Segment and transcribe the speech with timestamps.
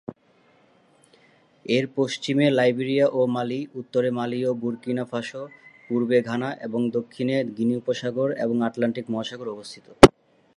[1.65, 5.43] এর পশ্চিমে লাইবেরিয়া ও মালি, উত্তরে মালি ও বুর্কিনা ফাসো,
[5.89, 9.85] পূর্বে ঘানা, এবং দক্ষিণে গিনি উপসাগর এবং আটলান্টিক মহাসাগর অবস্থিত।